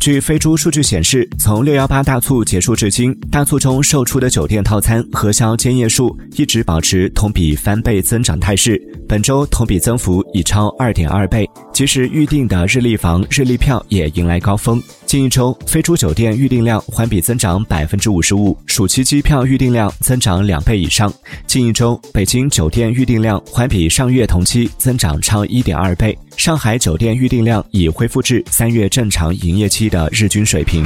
[0.00, 11.46] 据飞猪数据显示，从六幺八大促结束至今，大促中售出的酒店套餐核销间夜数一直保持同比翻倍增长态势，本周同比增幅已超二点二倍。
[11.80, 14.78] 其实预定的日历房、日历票也迎来高峰。
[15.06, 21.10] 近一周，飞猪酒店预订量环比增长百分之五十五，暑期机票预订量增长两倍以上。
[21.46, 26.14] 近一周，北京酒店预订量环比上月同期增长超一点二倍。
[26.36, 30.84] 上海酒店预订量已恢复至三月正常营业期的日均水平。